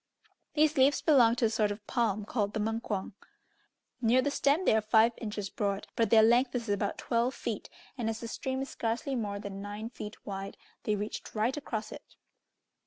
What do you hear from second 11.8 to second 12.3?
it.